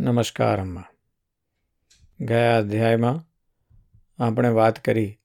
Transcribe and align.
નમસ્કાર 0.00 0.60
અમ્મા 0.60 0.84
ગયા 2.20 2.58
અધ્યાયમાં 2.58 3.18
આપણે 4.24 4.48
વાત 4.48 4.84
કરી 4.84 5.18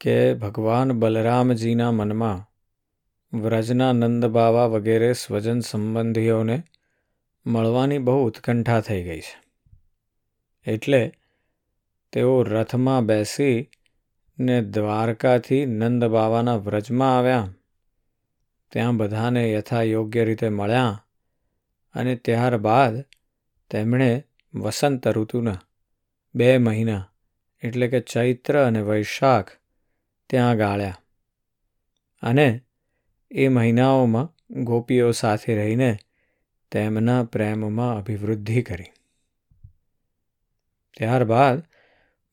કે 0.00 0.34
ભગવાન 0.34 0.92
બલરામજીના 0.92 1.92
મનમાં 1.92 2.50
વ્રજના 3.40 3.92
નંદ 3.92 4.26
બાવા 4.26 4.66
વગેરે 4.66 5.12
સ્વજન 5.12 5.60
સંબંધીઓને 5.60 6.62
મળવાની 7.46 7.98
બહુ 7.98 8.26
ઉત્કંઠા 8.26 8.80
થઈ 8.80 9.02
ગઈ 9.04 9.20
છે. 9.20 9.42
એટલે 10.70 11.12
તેઓ 12.12 12.42
રથમાં 12.42 13.06
બેસી 13.06 13.70
ને 14.38 14.62
દ્વારકાથી 14.62 15.66
નંદ 15.66 16.04
બાવાના 16.04 16.56
વ્રજમાં 16.56 17.18
આવ્યા. 17.18 17.48
ત્યાં 18.70 18.96
બધાને 18.96 19.52
યથા 19.52 19.82
યોગ્ય 19.82 20.24
રીતે 20.24 20.48
મળ્યા 20.48 21.04
અને 21.94 22.16
ત્યારબાદ 22.16 23.04
તેમણે 23.70 24.24
વસંત 24.54 25.08
ઋતુના 25.08 25.60
બે 26.34 26.58
મહિના, 26.58 27.04
એટલે 27.62 27.88
કે 27.88 28.00
ચૈત્ર 28.00 28.58
અને 28.58 28.80
વૈશાખ, 28.80 29.50
ત્યાં 30.30 30.56
ગાળ્યા. 30.56 30.98
અને 32.22 32.60
એ 33.30 33.48
મહિનાઓમાં 33.48 34.28
ગોપીઓ 34.64 35.10
સાથે 35.12 35.54
રહીને 35.54 35.96
તેમના 36.72 37.22
પ્રેમમાં 37.24 37.98
અભિવૃદ્ધિ 37.98 38.62
કરી. 38.62 38.90
ત્યારબાદ 40.96 41.62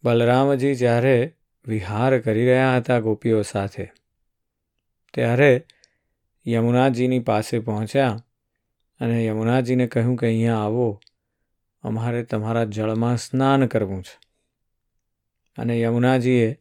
બલરામજી 0.03 0.75
જ્યારે 0.75 1.33
વિહાર 1.65 2.19
કરી 2.19 2.45
રહ્યા 2.45 2.77
હતા 2.77 2.99
ગોપીઓ 2.99 3.41
સાથે, 3.41 3.91
ત્યારે 5.13 5.65
યમુનાજીની 6.45 7.19
પાસે 7.19 7.59
પહોંચ્યા 7.59 8.23
અને 8.99 9.25
યમુનાજીને 9.25 9.87
કહ્યું 9.87 10.15
કે 10.15 10.27
અહીંયા 10.27 10.55
આવો. 10.55 10.99
અમારે 11.87 12.23
તમારા 12.23 12.63
જળમાં 12.63 13.17
સ્નાન 13.17 13.67
કરવું 13.67 14.03
છે. 14.03 14.19
અને 15.57 15.81
યમુનાજીએ 15.81 16.57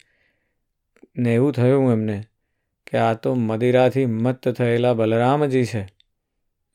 ને 1.16 1.34
એવું 1.34 1.52
થયું 1.52 1.92
એમને 1.92 2.24
કે 2.86 2.98
આ 2.98 3.14
તો 3.14 3.34
મદિરાથી 3.34 4.06
મત્ત 4.06 4.48
થયેલા 4.48 4.94
બલરામજી 4.94 5.64
છે. 5.64 5.88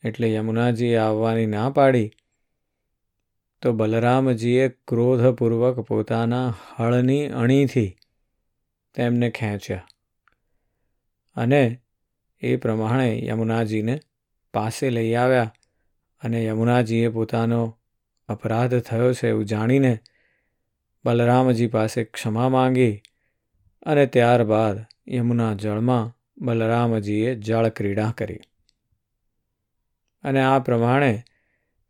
એટલે 0.03 0.33
યમુનાજીએ 0.33 0.97
આવવાની 0.97 1.45
ના 1.45 1.69
પાડી. 1.69 2.11
તો 3.61 3.71
બલરામજીએ 3.71 4.69
ક્રોધપૂર્વક 4.69 5.79
પોતાના 5.79 6.53
હળની 6.77 7.27
અણીથી 7.27 7.97
તેમને 8.93 9.29
ખેંચ્યા. 9.29 9.87
અને 11.35 11.81
એ 12.39 12.55
પ્રમાણે 12.55 13.25
યમુનાજીને 13.25 13.99
પાસે 14.53 14.89
લઈ 14.89 15.13
આવ્યા 15.13 15.53
અને 16.21 16.45
યમુનાજીએ 16.45 17.09
પોતાનો 17.09 17.77
અપરાધ 18.31 18.79
થયો 18.79 19.13
છે 19.13 19.29
એવું 19.29 19.45
જાણીને 19.45 19.99
બલરામજી 21.05 21.67
પાસે 21.67 22.03
ક્ષમા 22.03 22.49
માંગી 22.49 23.01
અને 23.83 24.05
ત્યારબાદ 24.05 24.85
યમુના 25.09 25.53
જળમાં 25.53 26.17
બલરામજીએ 26.37 27.35
જળ 27.35 27.69
ક્રીડા 27.69 28.11
કરી. 28.17 28.39
અને 30.23 30.43
આ 30.43 30.59
પ્રમાણે 30.59 31.23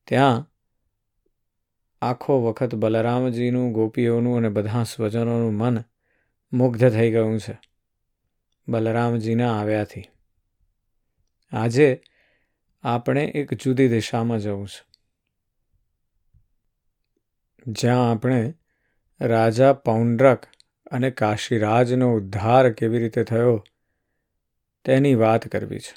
ત્યાં 0.07 0.47
આખો 2.01 2.43
વખત 2.43 2.75
બલરામજીનું 2.75 3.71
ગોપીઓનું 3.71 4.37
અને 4.37 4.49
બધા 4.49 4.83
સ્વજનોનું 4.83 5.53
મન 5.53 5.77
મુગ્ધ 6.53 6.89
થઈ 6.89 7.11
ગયું 7.11 7.39
છે. 7.39 7.59
બલરામજીના 8.67 9.59
આવ્યાથી. 9.59 10.03
આજે 11.51 12.01
આપણે 12.83 13.25
એક 13.25 13.53
જુદી 13.53 13.89
દિશામાં 13.89 14.39
જવું 14.39 14.67
છે. 14.67 14.90
જ્યાં 17.67 18.11
આપણે 18.11 18.53
રાજા 19.21 19.73
પૌંડ્રક 19.73 20.45
અને 20.91 21.11
કાશીરાજનો 21.11 22.13
ઉદ્ધાર 22.13 22.71
કેવી 22.71 22.99
રીતે 22.99 23.23
થયો 23.23 23.63
તેની 24.85 25.15
વાત 25.15 25.47
કરવી 25.47 25.79
છે. 25.79 25.95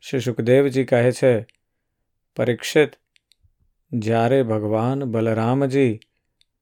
શ્રી 0.00 0.20
સુખદેવજી 0.20 0.84
કહે 0.84 1.12
છે, 1.12 1.46
પરીક્ષિત, 2.36 2.90
જ્યારે 3.92 4.42
ભગવાન 4.42 5.04
બલરામજી 5.04 6.00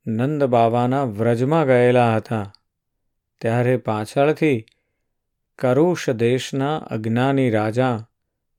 નંદ 0.06 0.44
બાવાના 0.44 1.04
વ્રજમાં 1.04 1.66
ગયેલા 1.66 2.16
હતા, 2.16 2.52
ત્યારે 3.40 3.76
પાછળથી 3.76 4.66
કરુષ 5.58 6.10
દેશના 6.10 6.76
અજ્ઞાની 6.76 7.50
રાજા 7.50 8.08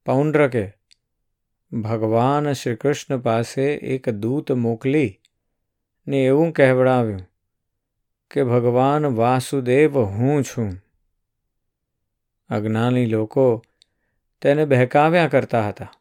પૌંડ્રકે 0.06 0.74
ભગવાન 1.74 2.54
શ્રી 2.54 2.76
કૃષ્ણ 2.76 3.18
પાસે 3.18 3.74
એક 3.74 4.10
દૂત 4.10 4.52
મોકલી 4.52 5.20
ને 6.08 6.26
એવું 6.26 6.52
કહેવડાવ્યું 6.52 7.20
કે, 8.32 8.44
ભગવાન 8.44 9.06
વાસુદેવ, 9.06 10.00
હું 10.00 10.44
છું. 10.44 10.74
અજ્ઞાની 12.50 13.06
લોકો 13.06 13.64
તેને 14.42 14.66
બહેકાવ્યા 14.66 15.28
કરતા 15.28 15.68
હતા 15.68 15.92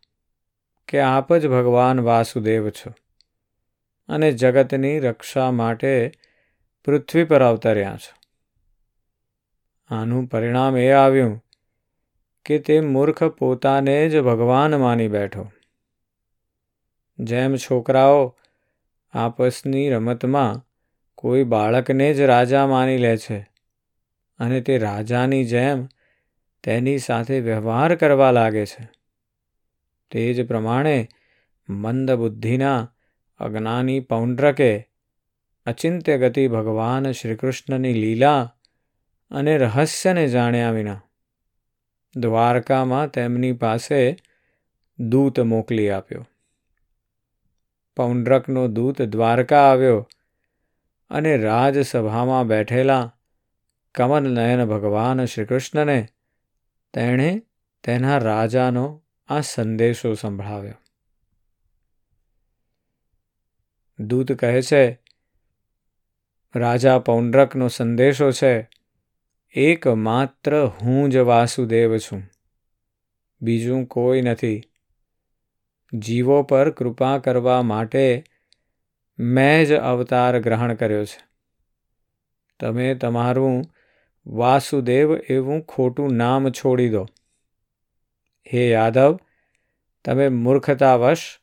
કે, 0.89 1.01
આપ 1.01 1.35
જ 1.35 1.47
ભગવાન 1.47 2.01
વાસુદેવ 2.01 2.71
છો 2.71 2.95
અને 4.09 4.33
જગતની 4.33 5.01
રક્ષા 5.01 5.51
માટે 5.51 6.13
પૃથ્વી 6.85 7.25
પર 7.25 7.43
અવતર્યા 7.43 7.97
છો. 7.97 8.15
આનું 9.95 10.27
પરિણામ 10.27 10.77
એ 10.77 10.91
આવ્યું 10.91 11.45
કે, 12.45 12.59
તે 12.59 12.81
મૂર્ખ 12.81 13.25
પોતાને 13.25 14.09
જ 14.09 14.21
ભગવાન 14.21 14.81
માની 14.81 15.09
બેઠો. 15.09 15.53
જેમ 17.21 17.57
છોકરાઓ 17.57 18.39
આપસની 19.13 19.91
રમતમાં 19.91 20.67
કોઈ 21.15 21.45
બાળકને 21.45 22.15
જ 22.15 22.21
રાજા 22.21 22.67
માની 22.67 22.99
લે 22.99 23.17
છે 23.17 23.51
અને 24.39 24.61
તે 24.61 24.79
રાજાની 24.79 25.45
જેમ 25.45 25.87
તેની 26.65 26.99
સાથે 26.99 27.41
વ્યવહાર 27.41 27.97
કરવા 27.97 28.31
લાગે 28.31 28.67
છે. 28.67 28.89
તે 30.11 30.35
જ 30.35 30.47
પ્રમાણે 30.47 31.09
મંદ 31.69 32.11
બુદ્ધિના 32.11 32.93
અજ્ઞાની 33.39 34.01
પૌંડ્રકે 34.01 34.89
અચિંત્ય 35.67 36.19
ગતિ 36.19 36.49
ભગવાન 36.49 37.13
શ્રીકૃષ્ણની 37.13 37.93
લીલા 37.93 38.55
અને 39.31 39.59
રહસ્યને 39.59 40.29
જાણ્યા 40.29 40.71
વિના 40.71 41.01
દ્વારકામાં 42.17 43.11
તેમની 43.11 43.53
પાસે 43.53 44.17
દૂત 44.99 45.41
મોકલી 45.41 45.91
આપ્યો. 45.91 46.27
પૌંડ્રકનો 48.01 48.69
દૂત 48.69 49.03
દ્વારકા 49.03 49.63
આવ્યો 49.71 50.09
અને 51.11 51.37
રાજસભામાં 51.37 52.47
બેઠેલા 52.47 53.13
કમલનયન 53.95 54.65
ભગવાન 54.65 55.25
શ્રીકૃષ્ણને 55.25 56.09
તેણે 56.95 57.43
તેના 57.85 58.19
રાજાનો 58.19 59.03
આ 59.29 59.41
સંદેશો 59.41 60.15
સંભળાવ્યો. 60.15 60.75
દૂત 63.99 64.33
કહે 64.33 64.63
છે, 64.63 65.03
રાજા 66.55 66.99
પૌંડ્રકનો 66.99 67.69
સંદેશો 67.69 68.31
છે 68.31 68.69
એક 69.53 69.87
માત્ર 69.87 70.67
હું 70.67 71.11
જ 71.11 71.17
વાસુદેવ 71.17 71.99
છું. 71.99 72.23
બીજું 73.43 73.87
કોઈ 73.87 74.23
નથી. 74.23 74.70
જીવો 75.93 76.43
પર 76.43 76.71
કૃપા 76.71 77.19
કરવા 77.19 77.63
માટે 77.63 78.25
મેં 79.19 79.65
જ 79.65 79.73
અવતાર 79.73 80.41
ગ્રહણ 80.41 80.75
કર્યો 80.75 81.05
છે. 81.05 81.31
તમે 82.61 82.95
તમારું 82.95 83.65
વાસુદેવ 84.27 85.17
એવું 85.17 85.63
ખોટું 85.63 86.13
નામ 86.13 86.51
છોડી 86.51 86.89
દો. 86.89 87.05
હે 88.55 88.69
યાદવ, 88.69 89.19
તમે 90.05 90.29
મૂર્ખતાવશ 90.29 91.39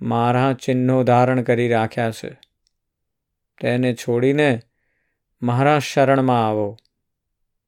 મારા 0.00 0.52
ચિહ્નો 0.52 1.04
ધારણ 1.04 1.42
કરી 1.42 1.68
રાખ્યા 1.68 2.10
છે. 2.10 2.38
તેને 3.60 3.94
છોડીને 3.94 4.60
મારા 5.42 5.78
શરણમાં 5.78 6.48
આવો 6.48 6.76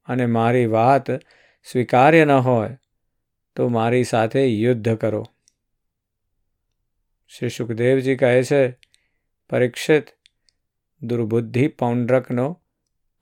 અને 0.06 0.26
મારી 0.26 0.66
વાત 0.66 1.10
સ્વીકાર્ય 1.72 2.24
ન 2.24 2.30
હોય 2.30 2.76
તો 3.56 3.68
મારી 3.68 4.04
સાથે 4.04 4.46
યુદ્ધ 4.46 4.96
કરો. 4.96 5.26
શ્રી 7.32 7.48
સુખદેવજી 7.48 8.16
કહે 8.16 8.42
છે, 8.42 8.62
પરીક્ષિત 9.50 10.08
દુર્બુદ્ધિ 11.02 11.68
પૌંડ્રકનો 11.68 12.48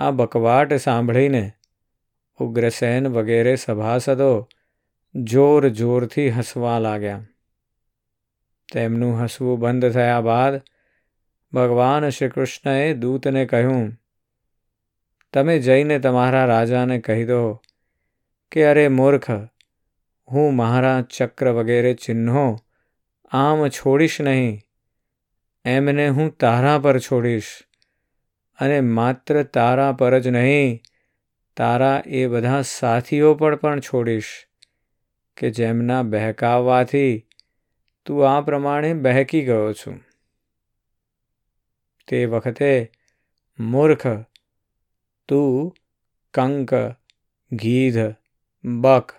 આ 0.00 0.10
બકવાટ 0.10 0.72
સાંભળીને 0.74 1.42
ઉગ્રસેન 2.40 3.06
વગેરે 3.08 3.52
સભાસદો 3.56 4.48
જોર 5.14 5.68
જોરથી 5.68 6.30
હસવા 6.30 6.78
લાગ્યા. 6.78 7.22
તેમનું 8.72 9.20
હસવું 9.20 9.60
બંધ 9.60 9.92
થયા 9.92 10.20
બાદ 10.20 10.56
ભગવાન 11.52 12.08
શ્રી 12.08 12.28
કૃષ્ણએ 12.28 12.94
દૂતને 12.94 13.44
કહ્યું, 13.46 13.86
તમે 15.32 15.58
જઈને 15.58 15.98
તમારા 15.98 16.44
રાજાને 16.44 16.98
કહી 17.00 17.24
દો 17.24 17.62
કે, 18.52 18.66
અરે 18.66 18.88
મૂર્ખ, 18.88 19.30
હું 20.28 20.56
મારા 20.56 21.02
ચક્ર 21.02 21.52
વગેરે 21.52 21.94
ચિહ્નો 21.94 22.44
આમ 23.30 23.68
છોડીશ 23.68 24.20
નહીં. 24.20 24.60
એમને 25.64 26.08
હું 26.08 26.30
તારા 26.36 26.78
પર 26.78 26.98
છોડીશ 26.98 27.50
અને 28.58 28.80
માત્ર 28.80 29.42
તારા 29.42 29.92
પર 29.92 30.18
જ 30.18 30.28
નહીં, 30.28 30.80
તારા 31.56 32.02
એ 32.06 32.26
બધા 32.26 32.62
સાથીઓ 32.62 33.34
પર 33.34 33.56
પણ 33.56 33.80
છોડીશ 33.80 34.30
કે 35.36 35.50
જેમના 35.50 36.02
બહેકાવવાથી 36.02 37.26
તું 38.06 38.28
આ 38.30 38.40
પ્રમાણે 38.40 38.94
બહેકી 38.94 39.44
ગયો 39.44 39.72
છું. 39.72 40.00
તે 42.08 42.24
વખતે 42.26 42.92
મૂર્ખ, 43.58 44.06
તું 45.28 45.74
કંક, 46.34 46.74
ગીધ, 47.52 48.14
બક 48.64 49.12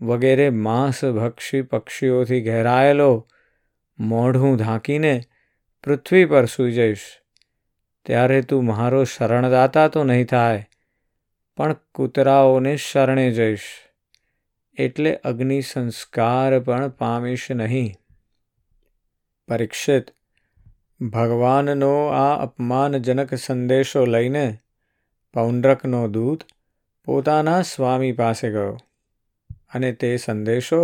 વગેરે 0.00 0.50
માંસભક્ષી 0.50 1.62
પક્ષીઓથી 1.62 2.42
ઘેરાયેલો 2.42 3.28
મોઢું 4.02 4.58
ઢાંકીને 4.58 5.14
પૃથ્વી 5.84 6.24
પર 6.24 6.44
સૂઈ 6.46 6.72
જઈશ. 6.72 7.04
ત્યારે 8.06 8.42
તું 8.42 8.66
મારો 8.66 9.04
શરણદાતા 9.04 9.88
તો 9.88 10.04
નહીં 10.04 10.26
થાય, 10.26 10.64
પણ 11.58 11.76
કૂતરાઓને 11.94 12.76
શરણે 12.76 13.30
જઈશ. 13.30 13.66
એટલે 14.78 15.16
અગ્નિ 15.24 15.60
સંસ્કાર 15.60 16.58
પણ 16.60 16.88
પામીશ 16.88 17.50
નહીં. 17.50 17.94
પરીક્ષિત, 19.48 20.10
ભગવાનનો 21.00 21.94
આ 22.06 22.28
અપમાનજનક 22.42 23.34
સંદેશો 23.34 24.04
લઈને 24.06 24.46
પૌંડ્રકનો 25.34 26.08
દૂત 26.08 26.44
પોતાના 27.04 27.62
સ્વામી 27.62 28.12
પાસે 28.12 28.50
ગયો 28.50 28.76
અને 29.74 29.92
તે 29.92 30.16
સંદેશો 30.16 30.82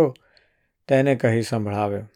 તેને 0.87 1.15
કહી 1.15 1.41
સંભળાવ્યો. 1.41 2.07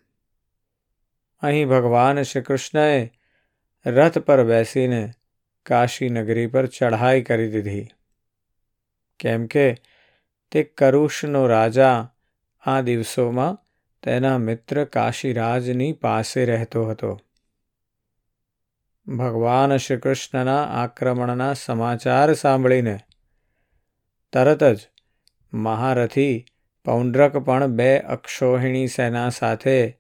અહીં 1.44 1.70
ભગવાન 1.70 2.24
શ્રી 2.24 2.42
કૃષ્ણએ 2.42 3.10
રથ 3.86 4.18
પર 4.18 4.44
બેસીને 4.44 5.02
કાશી 5.66 6.10
નગરી 6.10 6.48
પર 6.48 6.66
ચઢાઈ 6.66 7.22
કરી 7.22 7.52
દીધી. 7.52 7.88
કેમ 9.20 9.48
કે 9.48 9.68
તે 10.52 10.64
કરુષનો 10.64 11.48
રાજા 11.48 11.98
આ 12.64 12.82
દિવસોમાં 12.82 13.60
તેના 14.04 14.38
મિત્ર 14.38 14.86
કાશીરાજની 14.86 15.94
પાસે 15.94 16.46
રહેતો 16.46 16.86
હતો. 16.86 17.20
ભગવાન 19.08 19.78
શ્રી 19.78 19.98
કૃષ્ણના 19.98 20.64
આક્રમણના 20.64 21.54
સમાચાર 21.54 22.34
સાંભળીને 22.34 23.00
તરત 24.34 24.64
જ 24.64 24.80
મહારથી 25.54 26.46
પૌંડ્રક 26.86 27.38
પણ 27.38 27.68
બે 27.68 27.90
અક્ષોહિણી 27.98 28.88
સેના 28.88 29.30
સાથે 29.30 30.00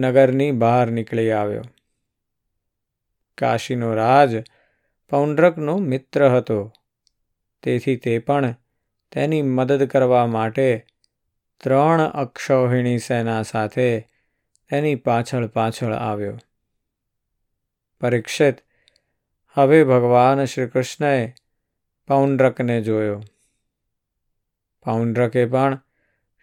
નગરની 0.00 0.52
બહાર 0.52 0.90
નીકળી 0.90 1.30
આવ્યો. 1.30 1.62
કાશીનો 3.38 3.94
રાજ 3.94 4.36
પૌંડ્રકનો 5.10 5.78
મિત્ર 5.78 6.28
હતો. 6.28 6.72
તેથી 7.62 7.96
તે 7.96 8.18
પણ 8.18 8.54
તેની 9.12 9.42
મદદ 9.42 9.82
કરવા 9.82 10.26
માટે 10.26 10.86
ત્રણ 11.60 12.02
અક્ષૌહિણી 12.02 12.98
સેના 12.98 13.42
સાથે 13.42 14.00
તેની 14.70 14.94
પાછળ 14.94 15.46
પાછળ 15.46 15.92
આવ્યો. 15.92 16.38
પરીક્ષિત, 18.00 18.56
હવે 19.56 19.84
ભગવાન 19.84 20.44
શ્રી 20.44 20.66
કૃષ્ણએ 20.66 21.34
પૌંડ્રકને 22.08 22.82
જોયો. 22.82 23.20
પૌંડ્રકે 24.82 25.46
પણ 25.46 25.80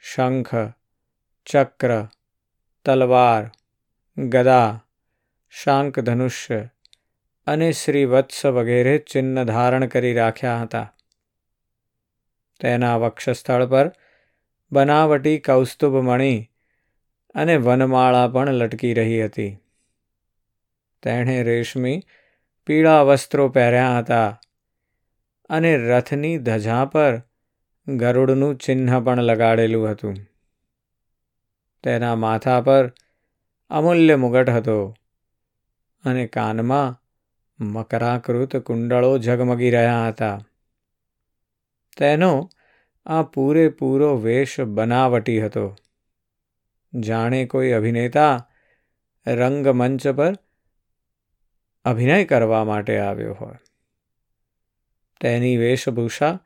શંખ, 0.01 0.55
ચક્ર 1.45 2.07
તલવાર, 2.87 3.51
ગદા 4.17 4.85
શાંક 5.49 5.99
ધનુષ્ય 5.99 6.69
અને 7.47 7.71
શ્રીવત્સ 7.71 8.45
વગેરે 8.45 8.97
ચિહ્ન 8.97 9.43
ધારણ 9.43 9.85
કરી 9.85 10.13
રાખ્યા 10.13 10.57
હતા. 10.57 10.95
તેના 12.59 12.97
વક્ષસ્થળ 12.97 13.65
પર 13.65 13.91
બનાવટી 14.71 15.39
કૌસ્તુભ 15.39 15.95
મણી 15.95 16.49
અને 17.35 17.57
વનમાળા 17.57 18.27
પણ 18.27 18.53
લટકી 18.53 18.93
રહી 18.93 19.25
હતી. 19.25 19.57
તેણે 21.03 21.43
રેશમી 21.43 22.03
પીળા 22.65 23.01
વસ્ત્રો 23.01 23.49
પહેર્યા 23.49 23.99
હતા 23.99 24.41
અને 25.49 25.77
રથની 25.77 26.37
ધજા 26.37 26.85
પર 26.85 27.21
ગરુડનું 27.87 28.55
ચિહ્ન 28.55 28.99
પણ 28.99 29.17
લગાડેલું 29.17 29.91
હતું. 29.91 30.15
તેના 31.83 32.15
માથા 32.15 32.61
પર 32.61 32.93
અમૂલ્ય 33.69 34.15
મુગટ 34.15 34.49
હતો 34.49 34.95
અને 36.05 36.27
કાનમાં 36.27 37.03
મકરાકૃત 37.59 38.57
કુંડળો 38.57 39.17
ઝગમગી 39.17 39.71
રહ્યા 39.71 40.07
હતા. 40.07 40.41
તેનો 41.97 42.49
આ 43.05 43.21
પૂરેપૂરો 43.23 44.17
વેશ 44.17 44.59
બનાવટી 44.59 45.45
હતો. 45.45 45.75
જાણે 46.99 47.45
કોઈ 47.45 47.71
અભિનેતા 47.71 48.47
રંગમંચ 49.27 50.07
પર 50.07 50.33
અભિનય 51.85 52.25
કરવા 52.25 52.63
માટે 52.63 52.99
આવ્યો 52.99 53.33
હોય. 53.33 53.55
તેની 55.21 55.57
વેશભૂષા 55.57 56.39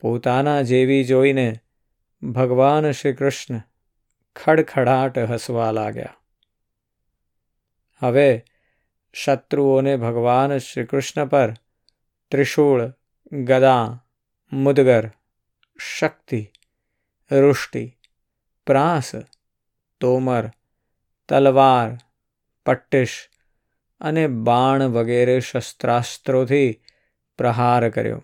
પોતાના 0.00 0.62
જેવી 0.62 1.04
જોઈને 1.04 1.56
ભગવાન 2.22 2.90
શ્રી 2.90 3.12
કૃષ્ણ 3.12 3.62
ખડખડાટ 4.44 5.18
હસવા 5.18 5.70
લાગ્યા. 5.70 6.16
હવે 8.00 8.44
શત્રુઓને 9.12 9.96
ભગવાન 9.96 10.58
શ્રી 10.58 10.86
કૃષ્ણ 10.86 11.26
પર 11.26 11.52
ત્રિશૂળ, 12.30 12.92
ગદા, 13.32 14.04
મુદગર, 14.52 15.10
શક્તિ, 15.78 16.52
રુષ્ટિ, 17.32 17.98
પ્રાસ, 18.66 19.12
તોમર, 20.00 20.50
તલવાર, 21.28 21.96
પટ્ટિશ 22.66 23.28
અને 24.00 24.26
બાણ 24.26 24.82
વગેરે 24.82 25.40
શસ્ત્રાસ્ત્રોથી 25.40 26.80
પ્રહાર 27.38 27.90
કર્યો. 27.90 28.22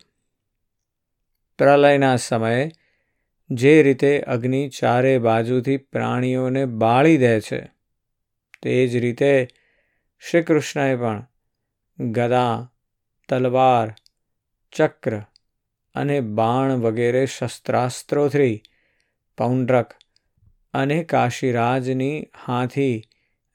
પ્રલયના 1.58 2.16
સમયે 2.16 2.70
જે 3.50 3.82
રીતે 3.82 4.20
અગ્નિ 4.20 4.68
ચારે 4.68 5.18
બાજુથી 5.18 5.76
પ્રાણીઓને 5.76 6.66
બાળી 6.66 7.16
દે 7.18 7.40
છે, 7.40 7.60
તે 8.62 8.86
જ 8.86 8.96
રીતે 8.96 9.48
શ્રી 10.30 10.42
કૃષ્ણએ 10.42 10.96
પણ 10.96 11.26
ગદા, 11.98 12.72
તલવાર, 13.28 13.94
ચક્ર 14.72 15.20
અને 15.94 16.20
બાણ 16.20 16.72
વગેરે 16.72 17.26
શસ્ત્રાસ્ત્રોથી 17.26 18.62
પૌંડ્રક 19.38 19.94
અને 20.74 21.04
કાશીરાજની 21.04 22.30
હાથી, 22.46 23.02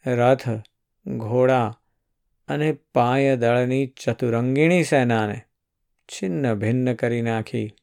રથ, 0.06 0.50
ઘોડા 1.08 1.82
અને 2.48 2.72
પાયદળની 2.72 3.88
ચતુરંગીણી 3.88 4.84
સેનાને 4.84 5.42
છિન્ન 6.08 6.54
ભિન્ન 6.54 6.94
કરી 6.94 7.22
નાખી. 7.22 7.74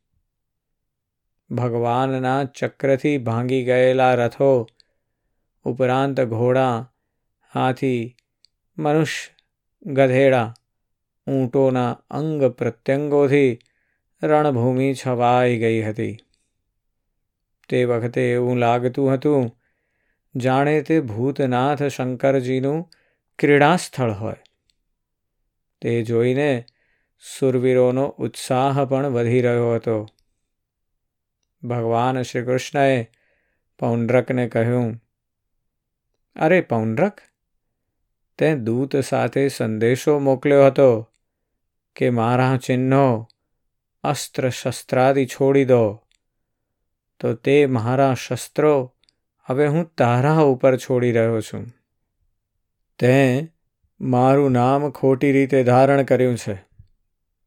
ભગવાનના 1.51 2.45
ચક્રથી 2.45 3.19
ભાંગી 3.19 3.65
ગયેલા 3.65 4.15
રથો, 4.15 4.67
ઉપરાંત 5.65 6.21
ઘોડા, 6.21 6.93
હાથી, 7.55 8.17
મનુષ્ય, 8.79 9.35
ગધેડા, 9.93 10.55
ઊંટોના 11.27 11.93
અંગ 12.11 12.45
પ્રત્યંગોથી 12.45 13.59
રણભૂમિ 14.23 14.95
છવાઈ 15.07 15.59
ગઈ 15.59 15.83
હતી. 15.83 16.19
તે 17.69 17.85
વખતે 17.85 18.33
એવું 18.33 18.57
લાગતું 18.57 19.15
હતું, 19.15 19.51
જાણે 20.37 20.83
તે 20.83 21.01
ભૂતનાથ 21.01 21.83
શંકરજીનું 21.83 22.91
ક્રીડાસ્થળ 23.39 24.13
હોય. 24.13 24.37
તે 25.81 26.03
જોઈને 26.03 26.65
સુરવીરોનો 27.39 28.07
ઉત્સાહ 28.07 28.85
પણ 28.85 29.07
વધી 29.07 29.41
રહ્યો 29.41 29.75
હતો. 29.75 30.07
ભગવાન 31.63 32.23
શ્રી 32.23 32.45
કૃષ્ણએ 32.45 33.11
પૌંડ્રકને 33.79 34.49
કહ્યું, 34.49 35.03
અરે 36.37 36.61
પૌંડ્રક? 36.61 37.21
તે 38.39 38.55
દૂત 38.55 38.97
સાથે 38.97 39.49
સંદેશો 39.49 40.19
મોકલ્યો 40.19 40.67
હતો 40.67 41.09
કે 41.97 42.11
મારા 42.11 42.57
ચિહ્નો 42.57 43.29
અસ્ત્ર 44.05 44.51
શસ્ત્રાદિ 44.51 45.27
છોડી 45.27 45.65
દો. 45.65 46.03
તો 47.21 47.35
તે 47.35 47.67
મારા 47.67 48.15
શસ્ત્રો 48.15 48.95
હવે 49.45 49.67
હું 49.67 49.95
તારા 49.95 50.37
ઉપર 50.37 50.77
છોડી 50.77 51.13
રહ્યો 51.13 51.41
છું. 51.41 51.67
તે 52.99 53.49
મારું 54.01 54.53
નામ 54.53 54.91
ખોટી 54.91 55.33
રીતે 55.33 55.65
ધારણ 55.65 56.03
કર્યું 56.03 56.37
છે. 56.37 56.55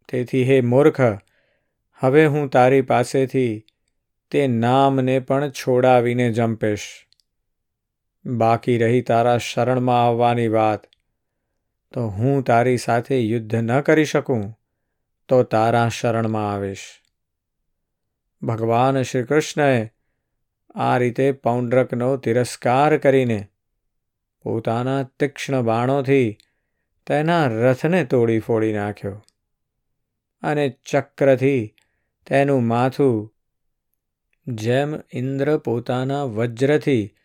તેથી 0.10 0.44
હે 0.44 0.62
મૂર્ખ, 0.62 1.02
હવે 1.96 2.26
હું 2.26 2.50
તારી 2.50 2.82
પાસેથી 2.82 3.66
તે 4.32 4.48
નામને 4.48 5.20
પણ 5.20 5.50
છોડાવીને 5.50 6.32
જંપેશ. 6.32 7.08
બાકી 8.26 8.78
રહી 8.78 9.02
તારા 9.02 9.38
શરણમાં 9.38 10.08
આવવાની 10.08 10.48
વાત. 10.48 10.88
તો 11.94 12.08
હું 12.08 12.44
તારી 12.44 12.78
સાથે 12.78 13.20
યુદ્ધ 13.20 13.56
ન 13.56 13.82
કરી 13.82 14.06
શકું, 14.06 14.60
તો 15.28 15.44
તારા 15.44 15.90
શરણમાં 15.90 16.54
આવીશ. 16.54 17.02
ભગવાન 18.42 19.02
શ્રી 19.02 19.24
કૃષ્ણએ 19.24 19.90
આ 20.76 20.98
રીતે 20.98 21.32
પૌંડ્રકનો 21.32 22.18
તિરસ્કાર 22.18 22.98
કરીને 22.98 23.48
પોતાના 24.42 25.04
તીક્ષ્ણ 25.04 25.62
બાણોથી 25.62 26.38
તેના 27.08 27.48
રથને 27.48 28.04
તોડી 28.04 28.40
ફોડી 28.40 28.74
નાખ્યો 28.74 29.24
અને 30.44 30.70
ચક્રથી 30.70 31.76
તેનું 32.28 32.68
માથું 32.68 33.39
જેમ 34.50 34.96
ઇન્દ્ર 35.14 35.58
પોતાના 35.58 36.24
વજ્રથી 36.24 37.16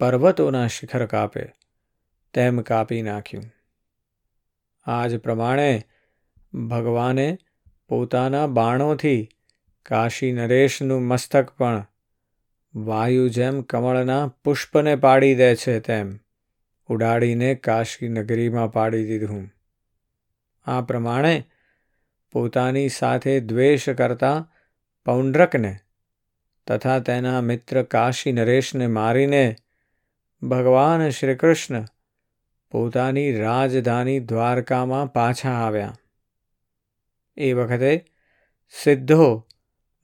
પર્વતોના 0.00 0.66
શિખર 0.66 1.06
કાપે, 1.06 1.52
તેમ 2.34 2.60
કાપી 2.60 3.02
નાખ્યું. 3.02 3.44
આ 4.84 5.06
જ 5.06 5.18
પ્રમાણે 5.18 5.82
ભગવાને 6.68 7.38
પોતાના 7.88 8.46
બાણોથી 8.46 9.28
કાશી 9.82 10.32
નરેશનું 10.32 11.02
મસ્તક 11.02 11.50
પણ 11.50 11.86
વાયુ 12.74 13.28
જેમ 13.28 13.62
કમળના 13.62 14.26
પુષ્પને 14.26 14.96
પાડી 14.96 15.34
દે 15.34 15.56
છે 15.56 15.80
તેમ 15.80 16.18
ઉડાડીને 16.88 17.54
કાશી 17.54 18.08
નગરીમાં 18.08 18.72
પાડી 18.72 19.06
દીધું. 19.06 19.48
આ 20.64 20.80
પ્રમાણે 20.80 21.44
પોતાની 22.32 22.88
સાથે 22.88 23.40
દ્વેષ 23.40 23.88
કરતા 23.88 24.50
પૌંડ્રકને 25.04 25.78
તથા 26.66 26.98
તેના 26.98 27.40
મિત્ર 27.40 27.82
કાશી 27.82 28.32
નરેશને 28.32 28.86
મારીને 28.86 29.56
ભગવાન 30.42 31.08
શ્રી 31.08 31.34
કૃષ્ણ 31.34 31.84
પોતાની 32.70 33.36
રાજધાની 33.36 34.20
દ્વારકામાં 34.20 35.12
પાછા 35.12 35.50
આવ્યા. 35.50 35.94
એ 37.36 37.52
વખતે 37.52 38.04
સિદ્ધો 38.82 39.46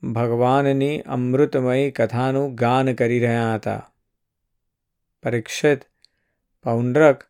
ભગવાનની 0.03 1.01
અમૃતમયી 1.01 1.91
કથાનું 1.91 2.55
ગાન 2.55 2.93
કરી 2.93 3.19
રહ્યા 3.19 3.55
હતા. 3.55 3.91
પરીક્ષિત 5.23 5.81
પૌંડ્રક 6.63 7.23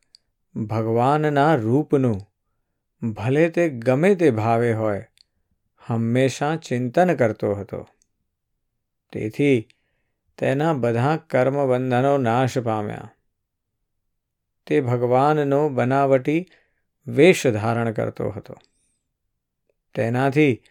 ભગવાનના 0.56 1.56
રૂપનું 1.56 2.20
ભલે 3.10 3.50
તે 3.50 3.70
ગમે 3.70 4.16
તે 4.16 4.32
ભાવે 4.32 4.74
હોય, 4.74 5.06
હંમેશા 5.88 6.56
ચિંતન 6.56 7.16
કરતો 7.16 7.54
હતો. 7.54 7.88
તેથી 9.12 9.68
તેના 10.38 10.74
બધા 10.74 11.18
કર્મબંધનો 11.18 12.18
નાશ 12.18 12.58
પામ્યા. 12.58 13.12
તે 14.66 14.82
ભગવાનનો 14.82 15.70
બનાવટી 15.70 16.46
વેશ 17.08 17.48
ધારણ 17.48 17.92
કરતો 17.92 18.30
હતો. 18.30 18.56
તેનાથી 19.96 20.62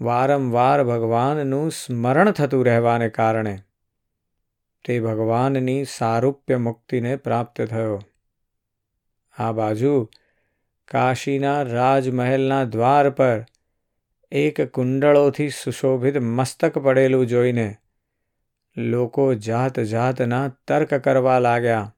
વારંવાર 0.00 0.84
ભગવાનનું 0.84 1.70
સ્મરણ 1.70 2.30
થતું 2.30 2.64
રહેવાને 2.64 3.08
કારણે 3.08 3.58
તે 4.84 5.00
ભગવાનની 5.00 5.84
સારૂપ્ય 5.84 6.56
મુક્તિને 6.56 7.16
પ્રાપ્ત 7.16 7.62
થયો. 7.62 8.00
આ 9.38 9.52
બાજુ 9.52 10.10
કાશીના 10.88 11.62
રાજમહેલના 11.62 12.64
દ્વાર 12.64 13.10
પર 13.10 13.44
એક 14.36 14.74
કુંડળોથી 14.74 15.48
સુશોભિત 15.48 16.16
મસ્તક 16.16 16.78
પડેલું 16.78 17.26
જોઈને 17.26 17.76
લોકો 18.76 19.34
જાત 19.34 19.80
જાતના 19.80 20.48
તર્ક 20.48 20.94
કરવા 20.94 21.38
લાગ્યા 21.38 21.96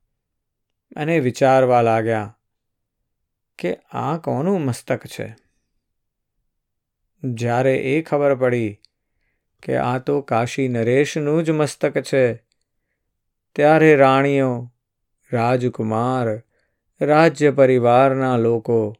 અને 0.96 1.20
વિચારવા 1.20 1.82
લાગ્યા 1.82 2.38
કે 3.58 3.74
આ 3.74 4.16
કોનું 4.16 4.60
મસ્તક 4.60 5.06
છે? 5.06 5.36
જ્યારે 7.24 7.76
એ 7.76 8.02
ખબર 8.02 8.34
પડી 8.34 8.78
કે 9.62 9.76
આ 9.76 9.98
તો 9.98 10.20
કાશી 10.20 10.68
નરેશનું 10.68 11.44
જ 11.44 11.50
મસ્તક 11.50 12.00
છે, 12.00 12.34
ત્યારે 13.54 13.96
રાણીઓ, 13.96 14.72
રાજકુમાર, 15.32 16.42
રાજ્ય 17.00 17.50
પરિવારના 17.50 18.36
લોકો 18.36 18.96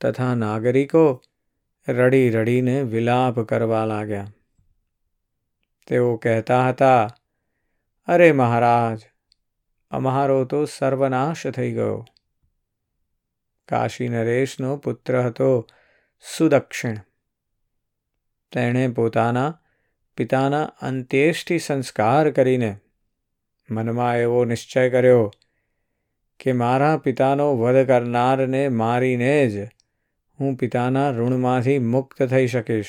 તથા 0.00 0.34
નાગરિકો 0.34 1.22
રડી 1.88 2.30
રડીને 2.30 2.82
વિલાપ 2.82 3.40
કરવા 3.40 3.84
લાગ્યા. 3.84 4.26
તેઓ 5.86 6.16
કહેતા 6.16 6.68
હતા, 6.68 7.08
અરે 8.06 8.32
મહારાજ, 8.32 9.00
અમારો 9.90 10.44
તો 10.44 10.64
સર્વનાશ 10.64 11.46
થઈ 11.46 11.72
ગયો. 11.72 12.04
કાશી 13.68 14.08
નરેશનો 14.08 14.76
પુત્ર 14.76 15.22
હતો 15.22 15.66
સુદક્ષિણ. 16.38 16.96
તેણે 18.52 18.88
પોતાના 18.88 19.60
પિતાના 20.16 20.64
અંત્યેષ્ટિ 20.64 21.58
સંસ્કાર 21.58 22.30
કરીને 22.30 22.76
મનમાં 23.70 24.16
એવો 24.16 24.44
નિશ્ચય 24.44 24.90
કર્યો 24.90 25.30
કે 26.40 26.52
મારા 26.52 26.96
પિતાનો 26.98 27.56
વધ 27.56 27.86
કરનારને 27.86 28.68
મારીને 28.68 29.50
જ 29.50 29.77
હું 30.40 30.56
પિતાના 30.56 31.10
ઋણમાંથી 31.10 31.78
મુક્ત 31.78 32.22
થઈ 32.22 32.46
શકીશ. 32.46 32.86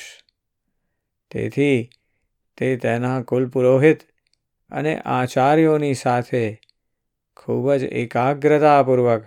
તેથી 1.30 1.90
તે 2.56 2.76
તેના 2.76 3.22
કુલપુરોહિત 3.22 4.00
અને 4.70 5.00
આચાર્યોની 5.00 5.94
સાથે 5.94 6.60
ખૂબ 7.36 7.74
જ 7.74 7.84
એકાગ્રતાપૂર્વક 7.84 9.24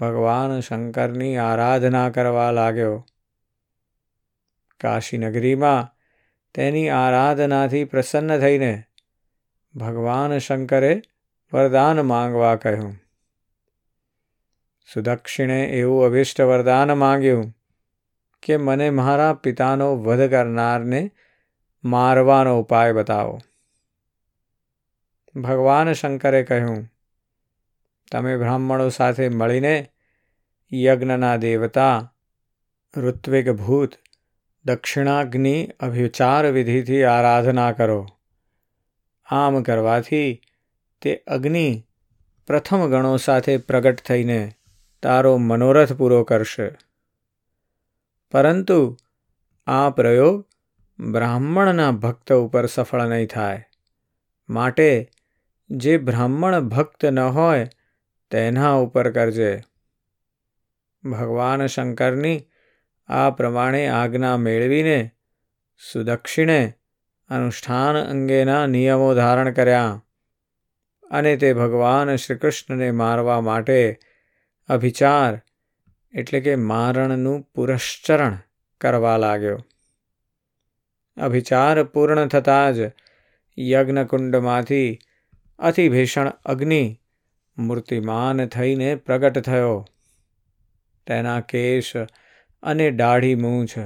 ભગવાન 0.00 0.60
શંકરની 0.60 1.36
આરાધના 1.36 2.10
કરવા 2.10 2.50
લાગ્યો. 2.50 3.06
કાશીનગરીમાં 4.80 5.94
તેની 6.54 6.88
આરાધનાથી 6.88 7.84
પ્રસન્ન 7.84 8.38
થઈને 8.38 8.82
ભગવાન 9.74 10.38
શંકરે 10.38 11.02
વરદાન 11.52 12.02
માંગવા 12.02 12.56
કહ્યું. 12.56 13.07
સુદક્ષિણે 14.94 15.64
એવું 15.64 16.04
અભિષ્ટ 16.04 16.40
વરદાન 16.40 16.92
માંગ્યું 16.92 17.54
કે 18.42 18.56
મને 18.56 18.90
મારા 18.90 19.34
પિતાનો 19.34 19.96
વધ 19.96 20.30
કરનારને 20.30 21.10
મારવાનો 21.84 22.60
ઉપાય 22.60 22.92
બતાવો. 22.92 23.38
ભગવાન 25.36 25.92
શંકરે 25.92 26.42
કહ્યું, 26.42 26.90
તમે 28.12 28.36
બ્રાહ્મણો 28.36 28.88
સાથે 28.88 29.28
મળીને 29.28 29.92
યજ્ઞના 30.74 31.36
દેવતા 31.36 32.14
ઋત્વિક 32.96 33.50
ભૂત 33.50 33.94
દક્ષિણાગ્નિ 34.64 35.70
અભિચાર 35.80 36.46
વિધિથી 36.46 37.04
આરાધના 37.04 37.72
કરો. 37.72 38.06
આમ 39.26 39.62
કરવાથી 39.62 40.42
તે 41.02 41.24
અગ્નિ 41.26 41.84
પ્રથમ 42.46 42.86
ગણો 42.86 43.16
સાથે 43.16 43.56
પ્રગટ 43.56 43.96
થઈને 43.96 44.52
તારો 45.02 45.36
મનોરથ 45.36 45.92
પૂરો 45.92 46.24
કરશે. 46.24 46.70
પરંતુ 48.30 48.96
આ 49.66 49.90
પ્રયોગ 49.90 50.44
બ્રાહ્મણના 51.00 51.90
ભક્ત 51.90 52.32
ઉપર 52.32 52.66
સફળ 52.66 53.02
નહીં 53.02 53.26
થાય. 53.26 53.64
માટે 54.48 55.10
જે 55.70 55.98
બ્રાહ્મણ 55.98 56.60
ભક્ત 56.60 57.04
ન 57.04 57.18
હોય, 57.18 57.68
તેના 58.30 58.72
ઉપર 58.72 59.10
કરજે. 59.10 59.60
ભગવાન 61.04 61.66
શંકરની 61.66 62.48
આ 63.06 63.30
પ્રમાણે 63.30 63.88
આજ્ઞા 63.88 64.36
મેળવીને 64.36 65.10
સુદક્ષિણે 65.92 66.74
અનુષ્ઠાન 67.28 67.96
અંગેના 67.96 68.66
નિયમો 68.66 69.14
ધારણ 69.14 69.52
કર્યા 69.52 70.04
અને 71.10 71.36
તે 71.36 71.52
ભગવાન 71.52 72.16
શ્રીકૃષ્ણને 72.16 72.90
મારવા 72.90 73.40
માટે 73.40 73.98
અભિચાર 74.68 75.42
એટલે 76.12 76.40
કે 76.40 76.56
મારણનું 76.56 77.42
પુરશ્ચરણ 77.42 78.38
કરવા 78.80 79.16
લાગ્યો. 79.16 79.58
અભિચાર 81.16 81.84
પૂર્ણ 81.84 82.26
થતાં 82.26 82.74
જ 82.74 82.78
યજ્ઞકુંડમાંથી 83.58 84.98
અતિભીષણ 85.58 86.32
અગ્નિ 86.44 87.00
મૂર્તિમાન 87.58 88.46
થઈને 88.46 88.94
પ્રગટ 88.94 89.38
થયો. 89.38 89.86
તેના 91.06 91.40
કેશ 91.40 91.96
અને 92.62 92.90
દાઢી 92.90 93.34
મૂછ 93.34 93.78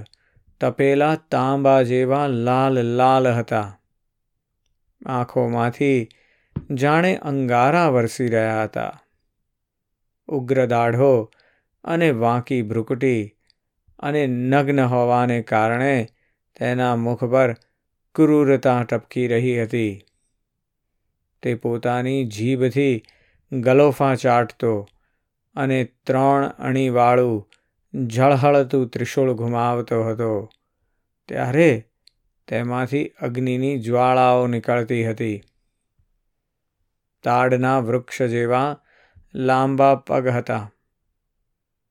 તપેલા 0.61 1.15
તાંબા 1.15 1.83
જેવા 1.83 2.27
લાલ 2.27 2.83
લાલ 2.83 3.29
હતા. 3.29 3.81
આંખોમાંથી 5.07 6.09
જાણે 6.71 7.17
અંગારા 7.17 7.89
વરસી 7.89 8.29
રહ્યા 8.29 8.65
હતા. 8.65 9.02
ઉગ્ર 10.29 10.67
દાઢો 10.67 11.31
અને 11.85 12.11
વાંકી 12.11 12.63
ભ્રુકટી 12.63 13.37
અને 13.99 14.27
નગ્ન 14.27 14.81
હોવાને 14.81 15.43
કારણે 15.43 16.09
તેના 16.57 16.97
મુખ 16.97 17.25
પર 17.25 17.57
ક્રૂરતા 18.15 18.83
ટપકી 18.83 19.27
રહી 19.27 19.63
હતી. 19.63 20.05
તે 21.43 21.55
પોતાની 21.55 22.25
જીભથી 22.25 23.03
ગલોફા 23.53 24.15
ચાટતો 24.15 24.89
અને 25.55 25.85
ત્રણ 25.85 26.47
અણીવાળું 26.47 27.51
ઝળહળતું 28.07 28.89
ત્રિશૂળ 28.89 29.33
ઘુમાવતો 29.33 30.05
હતો. 30.05 30.51
ત્યારે 31.29 31.89
તેમાંથી 32.49 33.09
અગ્નિની 33.09 33.79
જ્વાળાઓ 33.79 34.47
નીકળતી 34.47 35.11
હતી. 35.11 35.43
તાડના 37.23 37.79
વૃક્ષ 37.79 38.23
જેવા 38.23 38.82
લાંબા 39.35 39.95
પગ 39.95 40.29
હતા 40.29 40.73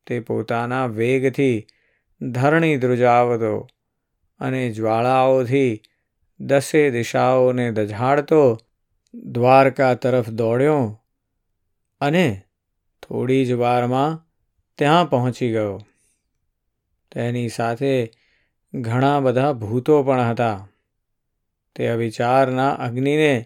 તે 0.08 0.20
પોતાના 0.20 0.86
વેગથી 0.86 1.68
ધરણી 2.22 2.78
ધ્રુજાવતો 2.78 3.68
અને 4.40 4.70
જ્વાળાઓથી 4.70 5.82
દસે 6.40 6.90
દિશાઓને 6.90 7.72
દઝાડતો 7.72 8.58
દ્વારકા 9.14 9.94
તરફ 9.94 10.30
દોડ્યો 10.30 11.02
અને 12.02 12.42
થોડી 13.04 13.46
જ 13.46 13.52
વારમાં 13.52 14.28
ત્યાં 14.78 15.10
પહોંચી 15.10 15.52
ગયો. 15.52 15.80
તેની 17.12 17.50
સાથે 17.50 18.12
ઘણા 18.74 19.20
બધા 19.20 19.54
ભૂતો 19.54 20.04
પણ 20.04 20.22
હતા. 20.22 20.68
તે 21.76 21.88
અવિચારના 21.88 22.70
અગ્નિને 22.70 23.46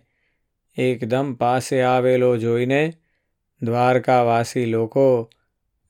એકદમ 0.77 1.33
પાસે 1.33 1.81
આવેલો 1.81 2.37
જોઈને 2.37 2.93
દ્વારકાવાસી 3.61 4.65
લોકો 4.65 5.29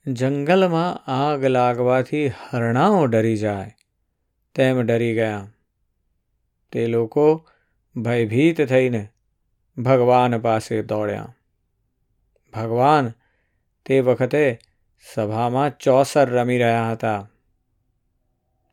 જંગલમાં 0.08 1.12
આગ 1.12 1.46
લાગવાથી 1.46 2.28
હરણાઓ 2.28 3.06
ડરી 3.06 3.36
જાય. 3.36 3.76
તેમ 4.56 4.82
ડરી 4.82 5.14
ગયા. 5.14 5.48
તે 6.72 6.88
લોકો 6.88 7.48
ભયભીત 7.96 8.66
થઈને 8.66 9.08
ભગવાન 9.78 10.38
પાસે 10.38 10.82
દોડ્યા. 10.82 11.36
ભગવાન 12.54 13.12
તે 13.86 14.00
વખતે 14.00 14.60
સભામાં 15.14 15.78
ચોસર 15.78 16.30
રમી 16.30 16.58
રહ્યા 16.58 16.92
હતા. 16.92 17.30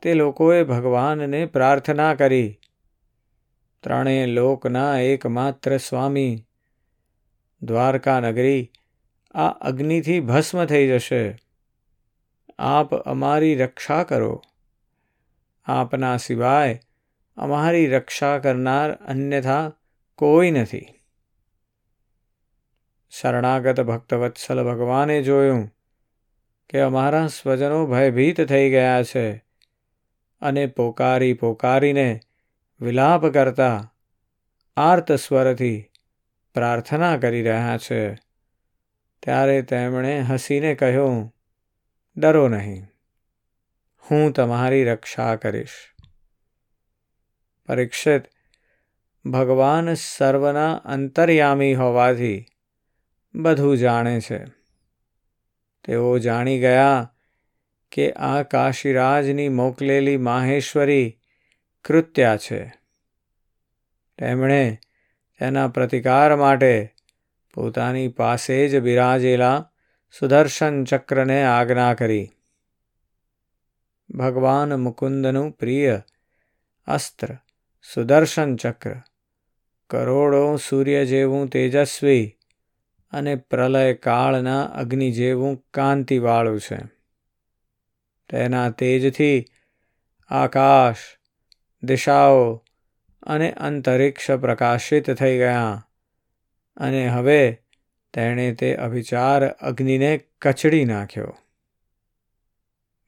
તે 0.02 0.14
લોકોએ 0.14 0.64
ભગવાનને 0.64 1.46
પ્રાર્થના 1.46 2.14
કરી. 2.14 2.58
ત્રણેય 3.82 4.26
લોકના 4.26 4.98
એકમાત્ર 4.98 5.76
સ્વામી 5.76 6.44
દ્વારકા 7.62 8.20
નગરી 8.20 8.72
આ 9.34 9.48
અગ્નિથી 9.48 10.20
ભસ્મ 10.20 10.64
થઈ 10.64 10.88
જશે. 10.88 11.38
આપ 12.58 12.94
અમારી 12.94 13.54
રક્ષા 13.54 14.02
કરો. 14.02 14.42
આપના 15.64 16.16
સિવાય 16.16 16.80
અમારી 17.36 17.86
રક્ષા 17.86 18.38
કરનાર 18.38 18.92
અન્યથા 18.92 19.72
કોઈ 20.14 20.50
નથી. 20.50 20.86
શરણાગત 23.10 23.80
ભક્તવત્સલ 23.80 24.64
ભગવાને 24.64 25.22
જોયું 25.22 25.70
કે 26.68 26.80
અમારા 26.80 27.26
સ્વજનો 27.26 27.86
ભયભીત 27.86 28.44
થઈ 28.44 28.70
ગયા 28.70 29.02
છે 29.02 29.44
અને 30.40 30.66
પોકારી 30.66 31.32
પોકારીને 31.32 32.20
વિલાપ 32.80 33.26
કરતા 33.26 33.92
આર્ત 34.76 35.12
સ્વરથી 35.12 35.84
પ્રાર્થના 36.54 37.16
કરી 37.16 37.42
રહ્યા 37.42 37.78
છે. 37.78 38.31
ત્યારે 39.22 39.62
તેમણે 39.62 40.20
હસીને 40.20 40.74
કહ્યું, 40.74 41.34
ડરો 42.16 42.48
નહીં. 42.48 42.86
હું 44.10 44.32
તમારી 44.32 44.84
રક્ષા 44.84 45.36
કરીશ. 45.36 45.70
પરીક્ષિત, 47.68 48.22
ભગવાન 49.28 49.94
સર્વના 49.94 50.74
અંતર્યામી 50.74 51.74
હોવાથી 51.74 52.44
બધું 53.34 53.76
જાણે 53.76 54.20
છે. 54.20 54.44
તેઓ 55.84 56.18
જાણી 56.18 56.60
ગયા 56.60 57.14
કે 57.92 58.12
આ 58.12 58.42
કાશીરાજની 58.42 59.48
મોકલેલી 59.48 60.16
માહેશ્વરી 60.16 61.20
કૃત્યા 61.84 62.36
છે. 62.36 62.72
તેમણે 64.18 64.78
તેના 65.40 65.68
પ્રતિકાર 65.68 66.36
માટે 66.36 66.94
પોતાની 67.54 68.08
પાસે 68.08 68.68
જ 68.68 68.78
બિરાજેલા 68.78 69.70
સુદર્શન 70.18 70.84
ચક્રને 70.84 71.44
આજ્ઞા 71.44 71.94
કરી. 71.94 72.30
ભગવાન 74.10 74.74
મુકુંદનું 74.74 75.50
પ્રિય 75.50 76.02
અસ્ત્ર, 76.86 77.28
સુદર્શન 77.94 78.56
ચક્ર, 78.56 78.94
કરોડો 79.90 80.56
સૂર્ય 80.56 81.06
જેવું 81.06 81.48
તેજસ્વી 81.48 82.38
અને 83.12 83.34
પ્રલય 83.34 83.94
કાળના 83.94 84.62
અગ્નિ 84.62 85.12
જેવું 85.12 85.64
કાંતિવાળું 85.74 86.60
છે. 86.60 86.78
તેના 88.28 88.70
તેજથી 88.70 89.44
આકાશ, 90.28 90.96
દિશાઓ 91.82 92.64
અને 93.22 93.52
અંતરિક્ષ 93.52 94.30
પ્રકાશિત 94.30 95.10
થઈ 95.10 95.38
ગયા. 95.38 95.88
અને 96.76 97.08
હવે 97.08 97.62
તેણે 98.12 98.54
તે 98.54 98.74
અભિચાર 98.74 99.48
અગ્નિને 99.48 100.20
કચડી 100.40 100.84
નાખ્યો. 100.84 101.36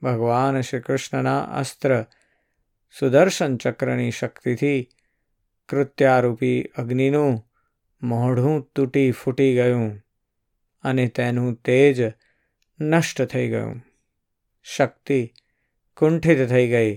ભગવાન 0.03 0.61
શ્રી 0.61 0.81
કૃષ્ણના 0.81 1.43
અસ્ત્ર 1.43 2.05
સુદર્શન 2.99 3.57
ચક્રની 3.57 4.11
શક્તિથી 4.11 4.89
કૃત્યારૂપી 5.69 6.63
અગ્નિનું 6.63 7.51
મોઢું 8.03 8.71
તૂટી 8.75 9.11
ફૂટી 9.11 9.55
ગયું 9.55 10.03
અને 10.83 11.07
તેનું 11.07 11.55
તેજ 11.55 12.13
નષ્ટ 12.81 13.23
થઈ 13.23 13.49
ગયું. 13.49 13.83
શક્તિ 14.63 15.33
કુંઠિત 15.97 16.49
થઈ 16.49 16.69
ગઈ 16.69 16.97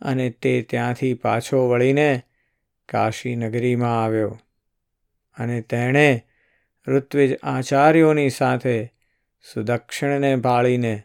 અને 0.00 0.30
તે 0.30 0.62
ત્યાંથી 0.62 1.14
પાછો 1.14 1.68
વળીને 1.68 2.22
કાશી 2.88 3.36
નગરીમાં 3.36 4.04
આવ્યો. 4.04 4.38
અને 5.38 5.60
તેણે 5.60 6.26
ઋત્વિજ 6.86 7.38
આચાર્યોની 7.42 8.30
સાથે 8.30 8.92
સુદક્ષિણને 9.54 10.36
ભાળીને 10.36 11.02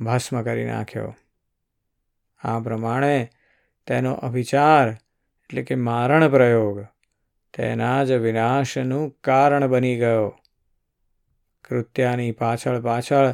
ભસ્મ 0.00 0.42
કરી 0.42 0.64
નાખ્યો. 0.64 1.16
આ 2.40 2.60
પ્રમાણે 2.60 3.28
તેનો 3.86 4.12
અભિચાર 4.12 4.88
એટલે 4.88 5.62
કે 5.62 5.74
મારણ 5.74 6.28
પ્રયોગ 6.28 6.86
તેના 7.54 8.04
જ 8.04 8.12
વિનાશનું 8.12 9.16
કારણ 9.24 9.66
બની 9.66 9.98
ગયો. 9.98 10.38
કૃત્યાની 11.64 12.32
પાછળ 12.32 12.80
પાછળ 12.80 13.32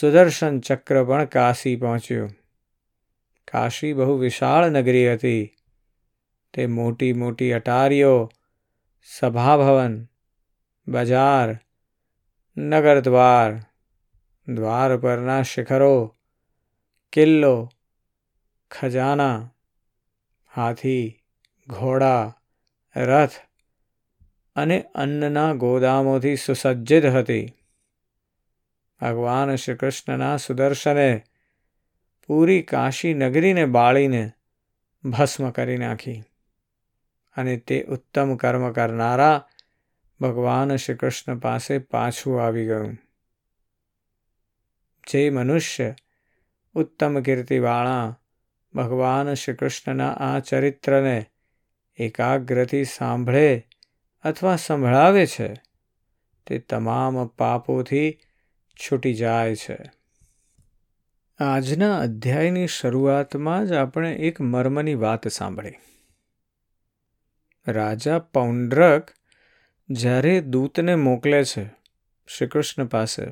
સુદર્શન 0.00 0.60
ચક્ર 0.60 1.04
પણ 1.04 1.24
કાશી 1.24 1.76
પહોંચ્યું. 1.76 2.30
કાશી 3.52 3.92
બહુ 3.92 4.18
વિશાળ 4.18 4.70
નગરી 4.70 5.12
હતી. 5.12 5.56
તે 6.54 6.66
મોટી 6.66 7.12
મોટી 7.12 7.52
અટારીઓ 7.52 8.30
સભાભવન 9.08 9.94
બજાર 10.86 11.48
નગર 12.56 12.98
દ્વાર 13.00 13.52
દ્વાર 14.46 14.90
પરના 14.98 15.42
શિખરો 15.42 15.94
કિલ્લો 17.12 17.54
ખજાના 18.70 19.38
હાથી 20.52 21.06
ઘોડા 21.68 22.24
રથ 22.96 23.36
અને 24.56 24.78
અન્નના 24.94 25.50
ગોદામોથી 25.54 26.36
સુસજ્જિત 26.36 27.04
હતી 27.04 27.46
ભગવાન 29.00 29.56
શ્રી 29.56 29.76
કૃષ્ણના 29.76 30.36
સુદર્શને 30.38 31.10
પૂરી 32.28 32.62
કાશી 32.62 33.14
નગરીને 33.14 33.64
બાળીને 33.66 34.24
ભસ્મ 35.04 35.50
કરી 35.50 35.76
નાખી 35.76 36.20
અને 37.40 37.56
તે 37.56 37.82
ઉત્તમ 37.82 38.36
કર્મ 38.36 38.72
કરનારા 38.72 39.48
ભગવાન 40.20 40.76
શ્રી 40.76 41.34
પાસે 41.34 41.78
પાછું 41.78 42.44
આવી 42.44 42.66
ગયું. 42.66 42.98
જે 45.10 45.30
મનુષ્ય 45.30 45.94
ઉત્તમ 46.74 47.22
કીર્તિવાળા 47.22 48.18
ભગવાન 48.74 49.34
શ્રી 49.34 49.54
આ 50.00 50.38
ચરિત્રને 50.38 51.26
એકાગ્રથી 51.96 52.84
સાંભળે 52.84 53.66
અથવા 54.22 54.56
સંભળાવે 54.56 55.26
છે, 55.26 55.54
તે 56.46 56.58
તમામ 56.58 57.26
પાપોથી 57.26 58.18
છૂટી 58.74 59.14
જાય 59.14 59.54
છે. 59.54 59.78
આજના 61.38 61.98
અધ્યાયની 61.98 62.66
શરૂઆતમાં 62.66 63.66
જ 63.66 63.72
આપણે 63.72 64.14
એક 64.14 64.40
મર્મની 64.40 64.94
વાત 64.94 65.28
સાંભળી. 65.28 65.74
રાજા 67.66 68.18
પૌંડ્રક 68.18 69.10
જ્યારે 69.90 70.40
દૂતને 70.40 70.94
મોકલે 70.94 71.44
છે 71.44 71.70
શ્રીકૃષ્ણ 72.26 72.86
પાસે, 72.86 73.26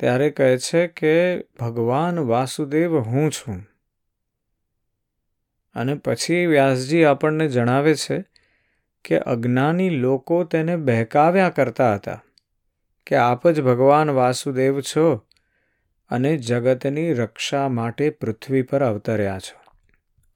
ત્યારે 0.00 0.30
કહે 0.30 0.58
છે 0.58 0.86
કે, 0.86 1.38
ભગવાન 1.38 2.18
વાસુદેવ 2.18 2.98
હું 2.98 3.30
છું. 3.30 3.66
અને 5.74 5.94
પછી 5.94 6.46
વ્યાસજી 6.46 7.04
આપણને 7.04 7.48
જણાવે 7.48 7.94
છે 7.94 8.24
કે 9.04 9.18
અજ્ઞાની 9.18 9.90
લોકો 9.90 10.44
તેને 10.44 10.76
બહેકાવ્યા 10.76 11.50
કરતા 11.50 11.94
હતા 11.94 12.22
કે, 13.06 13.16
આપ 13.16 13.48
જ 13.48 13.60
ભગવાન 13.60 14.10
વાસુદેવ 14.10 14.80
છો 14.80 15.26
અને 16.08 16.36
જગતની 16.36 17.12
રક્ષા 17.12 17.68
માટે 17.68 18.10
પૃથ્વી 18.10 18.62
પર 18.62 18.84
અવતર્યા 18.84 19.38
છો. 19.38 19.60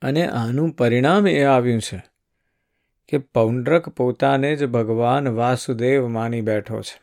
અને 0.02 0.26
આનું 0.26 0.70
પરિણામ 0.70 1.28
એ 1.28 1.42
આવ્યું 1.42 1.80
છે 1.80 2.13
કે 3.08 3.18
પૌંડ્રક 3.18 3.88
પોતાને 3.88 4.56
જ 4.56 4.66
ભગવાન 4.66 5.28
વાસુદેવ 5.28 6.06
માની 6.08 6.40
બેઠો 6.40 6.80
છે. 6.82 7.00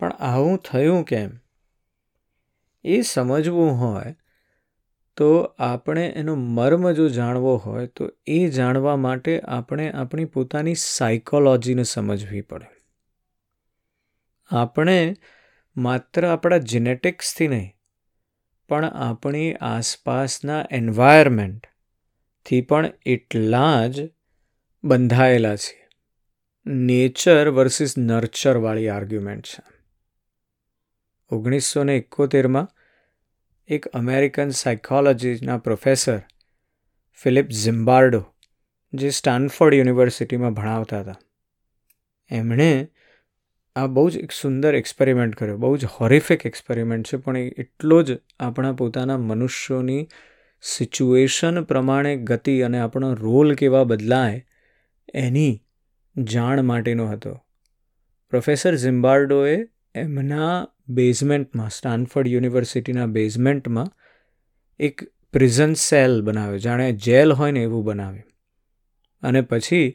પણ 0.00 0.12
આવું 0.12 0.58
થયું 0.58 1.04
કેમ? 1.04 1.30
એ 2.84 3.00
સમજવું 3.02 3.70
હોય 3.70 4.14
તો 5.16 5.38
આપણે 5.58 6.06
એનો 6.06 6.34
મર્મ 6.34 6.90
જો 6.92 7.08
જાણવો 7.08 7.56
હોય 7.56 7.86
તો 7.86 8.10
એ 8.26 8.48
જાણવા 8.48 8.96
માટે 8.96 9.40
આપણે 9.40 9.90
આપણી 9.92 10.24
પોતાની 10.24 10.74
સાયકોલોજીને 10.74 11.82
સમજવી 11.82 12.40
પડે. 12.40 12.66
આપણે 14.50 15.16
માત્ર 15.76 16.26
આપણા 16.26 16.58
જીનેટિક્સથી 16.58 17.48
નહીં, 17.48 17.72
પણ 18.68 18.84
આપણી 18.84 19.54
આસપાસના 19.54 20.64
એન્વાયરમેન્ટથી 20.70 22.60
પણ 22.60 22.90
એટલા 23.06 23.86
જ 23.86 24.08
બંધાયેલા 24.88 25.56
છીએ 25.56 25.88
નેચર 26.66 27.48
વર્સિસ 27.48 27.98
નર્ચરવાળી 27.98 28.88
આર્ગ્યુમેન્ટ 28.88 29.46
છે. 29.46 29.62
ઓગણીસો 31.30 31.84
ને 31.84 31.96
એકોતેરમાં 31.96 32.68
એક 33.68 33.86
અમેરિકન 33.86 34.50
સાયકોલોજીના 34.50 35.58
પ્રોફેસર 35.58 36.22
ફિલિપ 37.12 37.48
ઝિમ્બાર્ડો 37.48 38.24
જે 38.92 39.10
સ્ટાનફોર્ડ 39.10 39.74
યુનિવર્સિટીમાં 39.74 40.52
ભણાવતા 40.52 41.00
હતા. 41.00 41.16
એમણે 42.30 42.88
આ 43.76 43.86
બહુ 43.86 44.10
જ 44.10 44.16
એક 44.16 44.32
સુંદર 44.32 44.74
એક્સપેરિમેન્ટ 44.74 45.36
કર્યો. 45.36 45.56
બહુ 45.56 45.76
જ 45.76 45.84
હોરિફિક 45.84 46.46
એક્સપેરિમેન્ટ 46.46 47.06
છે, 47.06 47.16
પણ 47.16 47.36
એટલો 47.36 48.02
જ 48.02 48.18
આપણા 48.40 48.72
પોતાના 48.72 49.18
મનુષ્યોની 49.18 50.08
સિચ્યુએશન 50.60 51.62
પ્રમાણે 51.62 52.16
ગતિ 52.16 52.60
અને 52.60 52.78
આપણો 52.78 53.14
રોલ 53.14 53.54
કેવા 53.54 53.84
બદલાય 53.84 54.44
એની 55.14 55.62
જાણ 56.22 56.62
માટેનો 56.62 57.06
હતો. 57.06 57.40
પ્રોફેસર 58.30 58.76
ઝિમ્બાર્ડોએ 58.76 59.64
એમના 59.94 60.68
બેઝમેન્ટમાં, 60.88 61.70
સ્ટાનફર્ડ 61.70 62.28
યુનિવર્સિટીના 62.28 63.06
બેઝમેન્ટમાં 63.06 63.86
એક 64.80 65.00
પ્રિઝન 65.32 65.74
સેલ 65.74 66.22
બનાવ્યો, 66.22 66.58
જાણે 66.58 66.92
જેલ 66.92 67.32
હોય 67.32 67.50
ને 67.50 67.62
એવું 67.62 67.84
બનાવ્યું. 67.84 68.24
અને 69.22 69.40
પછી 69.40 69.94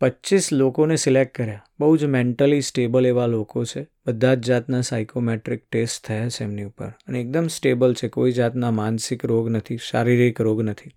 પચીસ 0.00 0.52
લોકોને 0.52 0.96
સિલેક્ટ 0.96 1.34
કર્યા. 1.34 1.64
બહુ 1.80 1.96
જ 1.96 2.04
મેન્ટલી 2.04 2.60
સ્ટેબલ 2.60 3.06
એવા 3.06 3.26
લોકો 3.26 3.64
છે. 3.64 3.86
બધા 4.06 4.34
જ 4.34 4.44
જાતના 4.44 4.80
સાયકોમેટ્રિક 4.80 5.68
ટેસ્ટ 5.70 6.06
થયા 6.06 6.28
છે 6.28 6.44
એમની 6.44 6.64
ઉપર. 6.64 6.88
અને 6.88 7.20
એકદમ 7.20 7.46
સ્ટેબલ 7.46 7.94
છે. 7.94 8.08
કોઈ 8.08 8.32
જાતના 8.32 8.70
માનસિક 8.70 9.24
રોગ 9.24 9.48
નથી, 9.48 9.76
શારીરિક 9.76 10.40
રોગ 10.40 10.62
નથી. 10.62 10.90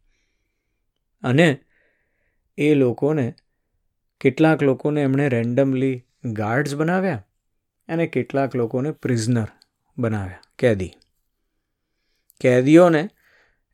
અને 1.24 1.60
એ 2.58 2.74
લોકોને, 2.74 3.34
કેટલાક 4.22 4.64
લોકોને 4.64 5.02
એમણે 5.02 5.30
રેન્ડમલી 5.30 6.06
ગાર્ડ્સ 6.26 6.76
બનાવ્યા 6.76 7.28
અને 7.88 8.08
કેટલાક 8.08 8.56
લોકોને 8.56 8.92
પ્રિઝનર 8.92 9.48
બનાવ્યા, 9.98 10.40
કેદી. 10.60 10.94
કેદીઓને 12.42 13.10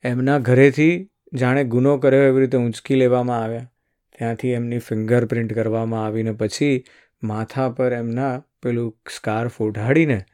એમના 0.04 0.40
ઘરેથી 0.40 1.10
જાણે 1.34 1.64
ગુનો 1.64 1.98
કર્યો 1.98 2.24
એવી 2.24 2.40
રીતે 2.40 2.58
ઊંચકી 2.58 2.96
લેવામાં 2.96 3.44
આવ્યા. 3.44 3.72
ત્યાંથી 4.18 4.50
એમની 4.50 4.78
ફિંગરપ્રિન્ટ 4.78 5.54
કરવામાં 5.54 6.06
આવીને 6.06 6.32
પછી 6.32 6.84
માથા 7.24 7.70
પર 7.70 7.94
એમના 7.94 8.44
પેલું 8.64 8.98
સ્કાર્ફ 9.16 9.62
ઉઢાડીને 9.62 10.26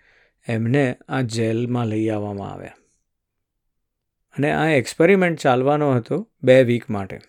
એમને 0.47 0.97
આ 1.09 1.21
જેલમાં 1.21 1.87
લઈ 1.87 2.09
આવવામાં 2.09 2.51
આવ્યા. 2.51 2.73
અને 4.37 4.51
આ 4.51 4.69
એક્સપેરિમેન્ટ 4.69 5.39
ચાલવાનો 5.39 5.95
હતો 5.95 6.29
બે 6.43 6.63
વીક 6.63 6.89
માટે. 6.89 7.19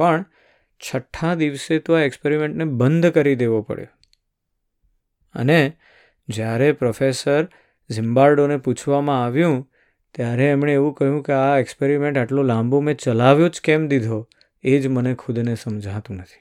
પણ 0.00 0.24
છઠ્ઠા 0.80 1.34
દિવસે 1.34 1.78
તો 1.78 1.94
આ 1.94 2.00
એક્સપેરિમેન્ટને 2.00 2.64
બંધ 2.64 3.06
કરી 3.06 3.34
દેવો 3.34 3.62
પડ્યો. 3.62 3.86
અને 5.34 5.76
જ્યારે 6.28 6.72
પ્રોફેસર 6.72 7.48
ઝિમ્બાર્ડોને 7.90 8.56
પૂછવામાં 8.56 9.24
આવ્યું, 9.24 9.70
ત્યારે 10.14 10.44
એમણે 10.44 10.72
એવું 10.74 10.94
કહ્યું 10.94 11.22
કે 11.22 11.32
આ 11.32 11.58
એક્સપેરિમેન્ટ 11.58 12.18
આટલો 12.18 12.42
લાંબો 12.42 12.80
મેં 12.80 12.96
ચલાવ્યો 12.96 13.48
જ 13.48 13.60
કેમ 13.64 13.88
દીધો 13.88 14.28
એ 14.62 14.78
જ 14.78 14.86
મને 14.86 15.14
ખુદને 15.14 15.54
સમજાતું 15.54 16.16
નથી. 16.16 16.40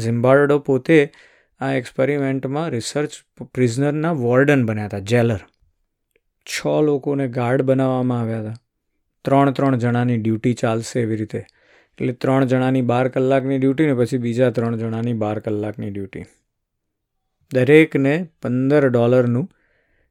ઝિમ્બાર્ડો 0.00 0.58
પોતે 0.58 1.12
આ 1.60 1.72
એક્સપેરિમેન્ટમાં 1.72 2.70
રિસર્ચ 2.70 3.10
પ્રિઝનરના 3.54 4.12
વોર્ડન 4.12 4.66
બન્યા 4.66 4.84
હતા, 4.84 4.98
જેલર. 4.98 5.38
છ 6.46 6.66
લોકોને 6.66 7.28
ગાર્ડ 7.28 7.62
બનાવવામાં 7.62 8.20
આવ્યા 8.20 8.40
હતા. 8.40 8.54
ત્રણ 9.24 9.50
ત્રણ 9.50 9.76
જણાની 9.76 10.18
ડ્યુટી 10.18 10.54
ચાલશે 10.54 11.00
એવી 11.00 11.16
રીતે. 11.16 11.44
એટલે 11.98 12.12
ત્રણ 12.12 12.44
જણાની 12.44 12.82
બાર 12.82 13.08
કલાકની 13.08 13.58
ડ્યુટી 13.58 13.86
ને 13.86 13.94
પછી 13.94 14.18
બીજા 14.18 14.50
ત્રણ 14.50 14.76
જણાની 14.76 15.12
બાર 15.12 15.38
કલાકની 15.38 15.90
ડ્યુટી 15.90 16.24
દરેકને 17.54 18.28
પંદર 18.42 18.88
ડોલરનું 18.88 19.50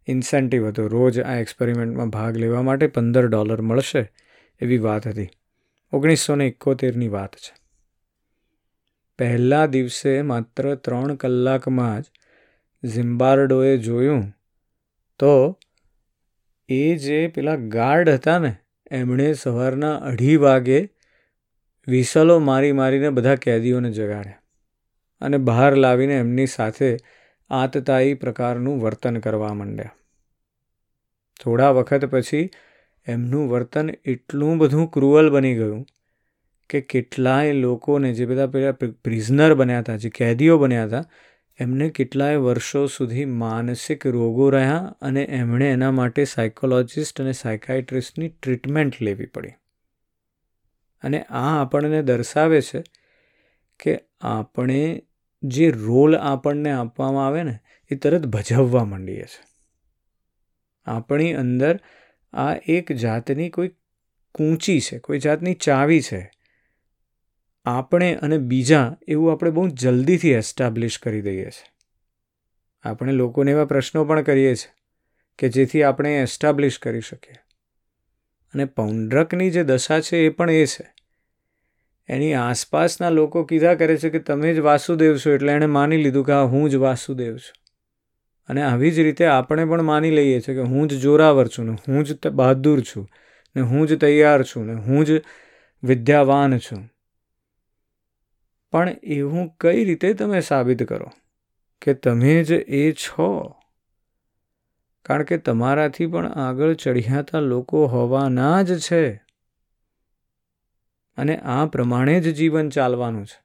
ઇન્સેન્ટિવ 0.07 0.67
હતું. 0.67 0.89
રોજ 0.89 1.19
આ 1.19 1.35
એક્સપેરિમેન્ટમાં 1.35 2.09
ભાગ 2.09 2.37
લેવા 2.37 2.61
માટે 2.61 2.87
પંદર 2.87 3.27
ડોલર 3.27 3.61
મળશે 3.61 4.11
એવી 4.61 4.77
વાત 4.77 5.07
હતી. 5.07 5.29
ઓગણીસો 5.93 6.35
ને 6.35 6.47
એકોતેરની 6.47 7.07
વાત 7.07 7.35
છે. 7.35 7.53
પહેલા 9.17 9.65
દિવસે 9.65 10.21
માત્ર 10.21 10.75
ત્રણ 10.75 11.15
કલાકમાં 11.15 12.01
જ 12.01 12.05
ઝિમ્બાર્ડોએ 12.87 13.77
જોયું 13.77 14.33
તો 15.19 15.59
એ 16.69 16.95
જે 16.95 17.27
પેલા 17.27 17.55
ગાર્ડ 17.55 18.09
હતા 18.09 18.39
ને, 18.39 18.55
એમણે 18.91 19.33
સવારના 19.33 19.95
અઢી 19.95 20.35
વાગે 20.35 20.89
વિસલો 21.87 22.39
મારી 22.39 22.71
મારીને 22.71 23.09
બધા 23.09 23.35
કેદીઓને 23.35 23.91
જગાડ્યા 23.91 24.33
અને 25.21 25.37
બહાર 25.37 25.75
લાવીને 25.75 26.13
એમની 26.13 26.47
સાથે 26.47 26.97
આતતાયી 27.49 28.13
પ્રકારનું 28.13 28.81
વર્તન 28.81 29.17
કરવા 29.17 29.53
માંડ્યા. 29.53 29.95
થોડા 31.43 31.71
વખત 31.71 32.05
પછી 32.05 32.49
એમનું 33.07 33.49
વર્તન 33.49 33.89
એટલું 34.05 34.57
બધું 34.57 34.91
ક્રુઅલ 34.91 35.29
બની 35.29 35.55
ગયું 35.55 35.85
કે 36.69 36.81
કેટલાય 36.81 37.53
લોકોને 37.53 38.13
જે 38.13 38.25
બધા 38.25 38.47
પેલા 38.47 38.71
પ્રિઝનર 39.03 39.53
બન્યા 39.53 39.79
હતા, 39.79 39.95
જે 39.95 40.09
કેદીઓ 40.09 40.57
બન્યા 40.57 40.85
હતા, 40.85 41.05
એમને 41.59 41.89
કેટલાય 41.89 42.37
વર્ષો 42.37 42.85
સુધી 42.85 43.25
માનસિક 43.25 44.07
રોગો 44.07 44.49
રહ્યા 44.49 44.95
અને 45.01 45.23
એમણે 45.23 45.71
એના 45.71 45.91
માટે 45.91 46.25
સાયકોલોજિસ્ટ 46.25 47.21
અને 47.21 47.31
સાયકાઇટ્રિસ્ટની 47.31 48.29
ટ્રીટમેન્ટ 48.29 49.01
લેવી 49.01 49.25
પડી. 49.25 49.53
અને 51.05 51.23
આ 51.23 51.61
આપણને 51.61 52.01
દર્શાવે 52.01 52.61
છે 52.61 52.83
કે 53.79 53.99
આપણે 54.21 55.01
જે 55.43 55.71
રોલ 55.71 56.15
આપણને 56.15 56.71
આપવામાં 56.71 57.27
આવે 57.27 57.43
ને, 57.43 57.59
એ 57.91 57.95
તરત 57.95 58.25
ભજવવા 58.25 58.85
માંડીએ 58.85 59.25
છીએ 59.25 59.45
આપણી 60.85 61.33
અંદર 61.33 61.79
આ 62.33 62.55
એક 62.67 62.91
જાતની 62.91 63.49
કોઈ 63.49 63.71
કૂંચી 64.31 64.79
છે, 64.81 64.99
કોઈ 64.99 65.19
જાતની 65.19 65.53
ચાવી 65.53 66.01
છે. 66.01 66.31
આપણે 67.65 68.15
અને 68.15 68.37
બીજા 68.37 68.97
એવું 69.07 69.31
આપણે 69.31 69.51
બહુ 69.51 69.67
જલ્દીથી 69.67 70.31
એસ્ટાબ્લિશ 70.31 70.99
કરી 70.99 71.21
દઈએ 71.21 71.49
છીએ 71.49 71.71
આપણે 72.83 73.11
લોકોને 73.11 73.51
એવા 73.51 73.65
પ્રશ્નો 73.65 74.05
પણ 74.05 74.21
કરીએ 74.21 74.55
છીએ 74.55 74.73
કે 75.37 75.49
જેથી 75.49 75.83
આપણે 75.83 76.21
એસ્ટાબ્લિશ 76.21 76.79
કરી 76.79 77.01
શકીએ. 77.01 77.35
અને 78.53 78.65
પૌંડ્રકની 78.65 79.51
જે 79.51 79.63
દશા 79.63 79.99
છે 79.99 80.17
એ 80.17 80.29
પણ 80.29 80.49
એ 80.49 80.65
છે 80.65 80.94
એની 82.07 82.33
આસપાસના 82.33 83.09
લોકો 83.09 83.43
કીધા 83.43 83.75
કરે 83.75 83.97
છે 83.97 84.09
કે 84.09 84.19
તમે 84.19 84.53
જ 84.53 84.59
વાસુદેવ 84.59 85.17
છો, 85.17 85.31
એટલે 85.31 85.53
એણે 85.53 85.65
માની 85.65 85.97
લીધું 85.97 86.25
કે 86.25 86.31
હા 86.31 86.41
હું 86.41 86.69
જ 86.69 86.75
વાસુદેવ 86.75 87.37
છું. 87.37 87.65
અને 88.47 88.61
આવી 88.61 88.91
જ 88.91 88.99
રીતે 88.99 89.25
આપણે 89.25 89.65
પણ 89.65 89.81
માની 89.81 90.11
લઈએ 90.11 90.39
છીએ 90.39 90.55
કે 90.55 90.61
હું 90.61 90.87
જ 90.87 90.99
જોરાવર 90.99 91.47
છું 91.47 91.65
ને 91.65 91.71
હું 91.71 92.03
જ 92.03 92.27
બહાદુર 92.27 92.81
છું 92.81 93.07
ને 93.55 93.61
હું 93.61 93.87
જ 93.87 93.99
તૈયાર 93.99 94.43
છું 94.43 94.65
ને 94.65 94.73
હું 94.73 95.05
જ 95.05 95.21
વિદ્યાવાન 95.83 96.57
છું. 96.57 96.89
પણ 98.71 98.95
એવું 99.03 99.49
કઈ 99.59 99.85
રીતે 99.85 100.13
તમે 100.13 100.39
સાબિત 100.39 100.83
કરો 100.83 101.11
કે 101.81 101.93
તમે 101.93 102.43
જ 102.43 102.51
એ 102.51 102.91
છો? 102.91 103.55
કારણ 105.05 105.23
કે 105.23 105.37
તમારાથી 105.37 106.07
પણ 106.07 106.25
આગળ 106.27 106.73
ચઢિયાતા 106.73 107.39
લોકો 107.39 107.85
હોવાના 107.85 108.61
જ 108.61 108.79
છે. 108.79 109.24
અને 111.17 111.37
આ 111.37 111.65
પ્રમાણે 111.65 112.21
જ 112.21 112.35
જીવન 112.35 112.69
ચાલવાનું 112.69 113.25
છે. 113.25 113.43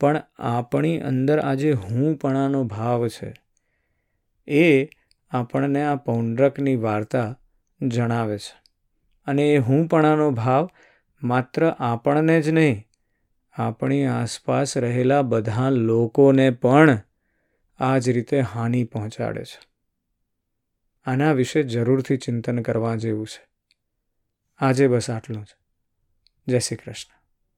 પણ 0.00 0.22
આપણી 0.38 1.00
અંદર 1.00 1.38
આ 1.38 1.54
જે 1.54 1.72
હુંપણાનો 1.72 2.64
ભાવ 2.64 3.08
છે, 3.08 3.34
એ 4.48 4.88
આપણને 5.30 5.82
આ 5.82 5.96
પૌંડ્રકની 5.96 6.76
વાર્તા 6.76 7.38
જણાવે 7.80 8.38
છે. 8.38 8.54
અને 9.26 9.54
એ 9.54 9.58
હુંપણાનો 9.58 10.30
ભાવ 10.30 10.70
માત્ર 11.22 11.68
આપણને 11.78 12.40
જ 12.42 12.48
નહીં, 12.48 12.84
આપણી 13.52 14.06
આસપાસ 14.06 14.76
રહેલા 14.76 15.22
બધા 15.22 15.70
લોકોને 15.70 16.50
પણ 16.50 16.98
આ 17.78 17.98
જ 17.98 18.08
રીતે 18.08 18.40
હાનિ 18.40 18.84
પહોંચાડે 18.84 19.44
છે. 19.44 19.60
આના 21.06 21.32
વિશે 21.32 21.62
જરૂરથી 21.62 22.16
ચિંતન 22.16 22.62
કરવા 22.62 22.96
જેવું 22.96 23.26
છે. 23.26 23.46
આજે 24.58 24.88
બસ 24.88 25.10
આટલું 25.10 25.44
જ. 25.44 25.57
જય 26.48 26.58
શ્રી 26.58 26.76
કૃષ્ણ. 26.76 27.17